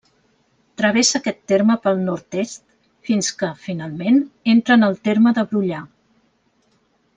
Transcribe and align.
Travessa 0.81 1.19
aquest 1.19 1.37
terme 1.51 1.75
pel 1.83 2.01
nord-est, 2.07 2.63
fins 3.11 3.31
que, 3.43 3.51
finalment, 3.67 4.19
entra 4.57 4.79
en 4.81 4.89
el 4.91 4.99
terme 5.11 5.37
de 5.39 5.45
Brullà. 5.55 5.85